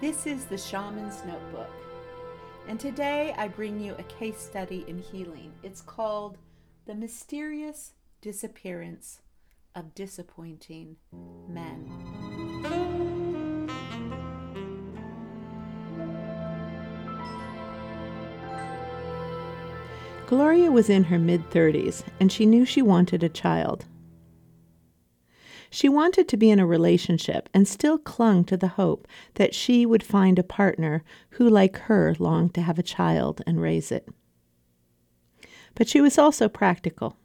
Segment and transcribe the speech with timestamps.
[0.00, 1.68] This is the Shaman's Notebook,
[2.66, 5.52] and today I bring you a case study in healing.
[5.62, 6.38] It's called
[6.86, 7.92] The Mysterious
[8.22, 9.20] Disappearance
[9.74, 10.96] of Disappointing
[11.46, 11.86] Men.
[20.26, 23.84] Gloria was in her mid 30s and she knew she wanted a child.
[25.70, 29.86] She wanted to be in a relationship and still clung to the hope that she
[29.86, 34.08] would find a partner who, like her, longed to have a child and raise it.
[35.76, 37.16] But she was also practical.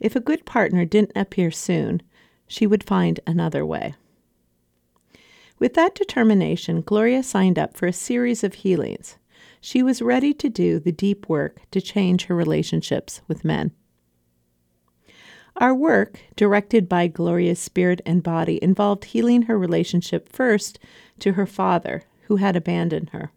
[0.00, 2.00] If a good partner didn't appear soon,
[2.46, 3.94] she would find another way.
[5.58, 9.18] With that determination, Gloria signed up for a series of healings.
[9.60, 13.72] She was ready to do the deep work to change her relationships with men.
[15.58, 20.78] Our work, directed by Gloria's spirit and body, involved healing her relationship first
[21.18, 23.32] to her father, who had abandoned her.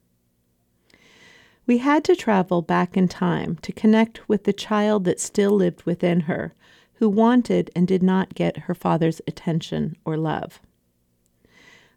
[1.66, 5.84] We had to travel back in time to connect with the child that still lived
[5.84, 6.54] within her,
[6.96, 10.60] who wanted and did not get her father's attention or love.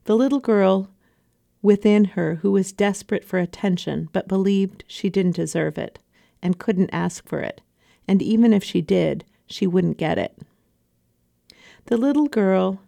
[0.05, 0.89] The little girl
[1.61, 5.99] within her who was desperate for attention but believed she didn't deserve it
[6.43, 7.61] and couldn't ask for it,
[8.09, 10.37] and even if she did, she wouldn't get it.
[11.87, 12.81] The little girl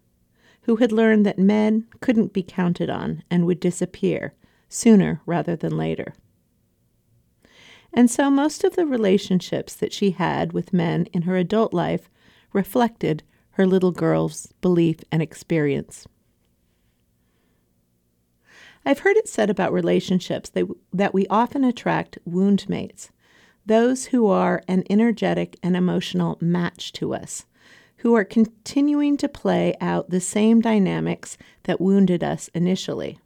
[0.63, 4.35] who had learned that men couldn't be counted on and would disappear
[4.69, 6.15] sooner rather than later.
[7.93, 12.11] And so most of the relationships that she had with men in her adult life
[12.53, 16.07] reflected her little girl's belief and experience.
[18.85, 23.11] I've heard it said about relationships that, that we often attract wound mates,
[23.67, 27.45] those who are an energetic and emotional match to us,
[27.99, 33.19] who are continuing to play out the same dynamics that wounded us initially.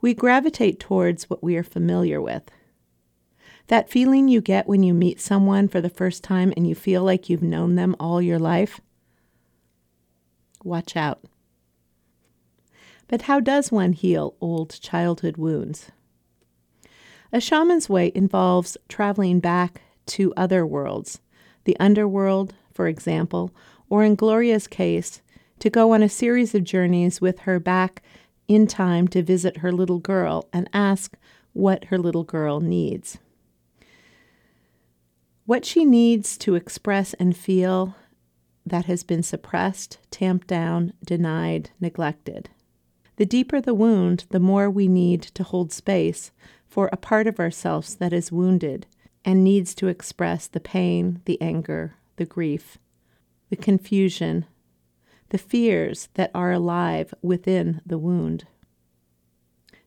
[0.00, 2.50] We gravitate towards what we are familiar with.
[3.68, 7.04] That feeling you get when you meet someone for the first time and you feel
[7.04, 8.80] like you've known them all your life?
[10.64, 11.22] Watch out.
[13.06, 15.90] But how does one heal old childhood wounds?
[17.32, 21.20] A shaman's way involves traveling back to other worlds,
[21.64, 23.54] the underworld, for example,
[23.90, 25.20] or in Gloria's case,
[25.58, 28.02] to go on a series of journeys with her back
[28.46, 31.16] in time to visit her little girl and ask
[31.52, 33.18] what her little girl needs.
[35.44, 37.94] What she needs to express and feel
[38.64, 42.48] that has been suppressed, tamped down, denied, neglected.
[43.16, 46.30] The deeper the wound, the more we need to hold space
[46.68, 48.86] for a part of ourselves that is wounded
[49.24, 52.78] and needs to express the pain, the anger, the grief,
[53.50, 54.44] the confusion,
[55.30, 58.46] the fears that are alive within the wound.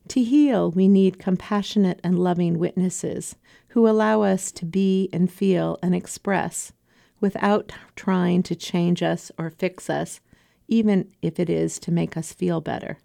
[0.09, 3.35] To heal, we need compassionate and loving witnesses
[3.69, 6.73] who allow us to be and feel and express
[7.19, 10.19] without trying to change us or fix us,
[10.67, 12.97] even if it is to make us feel better.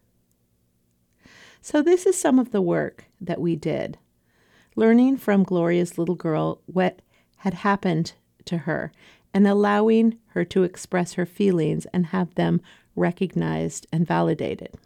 [1.69, 3.99] So, this is some of the work that we did.
[4.77, 7.03] Learning from Gloria's little girl what
[7.38, 8.12] had happened
[8.44, 8.93] to her
[9.34, 12.60] and allowing her to express her feelings and have them
[12.94, 14.77] recognized and validated.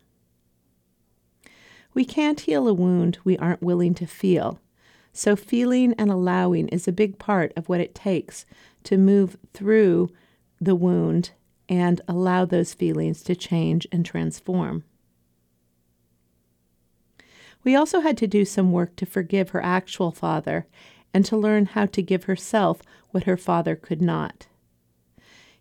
[1.92, 4.58] We can't heal a wound we aren't willing to feel,
[5.12, 8.47] so feeling and allowing is a big part of what it takes
[8.84, 10.08] to move through
[10.58, 11.32] the wound
[11.68, 14.84] and allow those feelings to change and transform.
[17.62, 20.66] We also had to do some work to forgive her actual father
[21.12, 24.47] and to learn how to give herself what her father could not.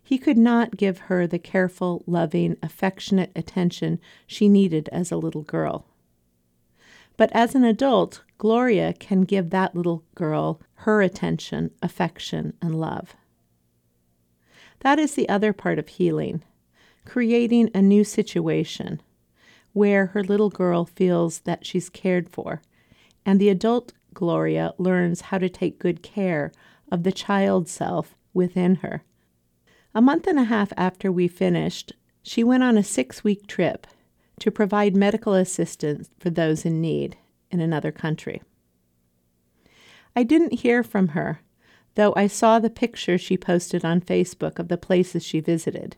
[0.02, 5.42] He could not give her the careful, loving, affectionate attention she needed as a little
[5.42, 5.86] girl.
[7.16, 13.14] But as an adult, Gloria can give that little girl her attention, affection, and love.
[14.80, 16.42] That is the other part of healing
[17.04, 19.00] creating a new situation
[19.72, 22.62] where her little girl feels that she's cared for,
[23.24, 26.52] and the adult Gloria learns how to take good care
[26.90, 29.04] of the child self within her.
[29.94, 33.86] A month and a half after we finished, she went on a six week trip
[34.40, 37.16] to provide medical assistance for those in need
[37.50, 38.42] in another country.
[40.16, 41.40] I didn't hear from her,
[41.94, 45.96] though I saw the picture she posted on Facebook of the places she visited.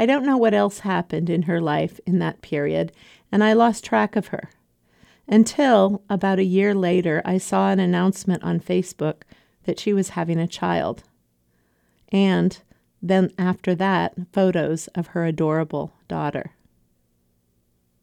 [0.00, 2.92] I don't know what else happened in her life in that period,
[3.32, 4.48] and I lost track of her.
[5.26, 9.22] Until about a year later, I saw an announcement on Facebook
[9.64, 11.02] that she was having a child.
[12.12, 12.56] And
[13.02, 16.52] then after that, photos of her adorable daughter.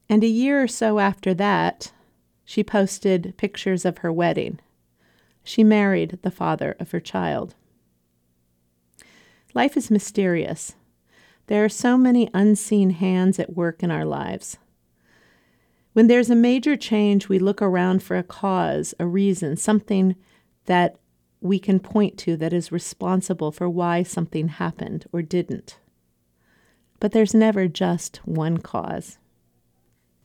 [0.09, 1.93] And a year or so after that,
[2.43, 4.59] she posted pictures of her wedding.
[5.45, 7.55] She married the father of her child.
[9.53, 10.75] Life is mysterious.
[11.47, 14.57] There are so many unseen hands at work in our lives.
[15.93, 20.15] When there's a major change, we look around for a cause, a reason, something
[20.65, 20.97] that
[21.41, 25.77] we can point to that is responsible for why something happened or didn't.
[26.99, 29.19] But there's never just one cause.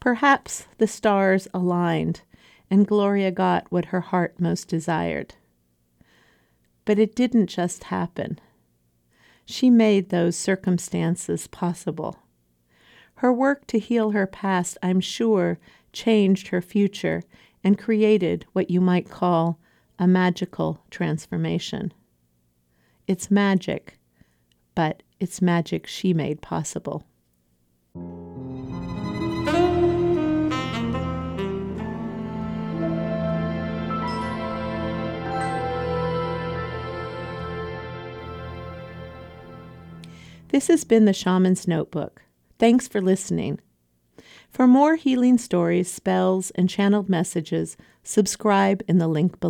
[0.00, 2.22] Perhaps the stars aligned
[2.70, 5.34] and Gloria got what her heart most desired.
[6.84, 8.38] But it didn't just happen.
[9.50, 12.20] She made those circumstances possible.
[13.16, 15.58] Her work to heal her past, I'm sure,
[15.92, 17.24] changed her future
[17.64, 19.58] and created what you might call
[19.98, 21.92] a magical transformation.
[23.08, 23.98] It's magic,
[24.76, 27.04] but it's magic she made possible.
[40.50, 42.22] This has been the Shaman's Notebook.
[42.58, 43.60] Thanks for listening.
[44.50, 49.48] For more healing stories, spells, and channeled messages, subscribe in the link below.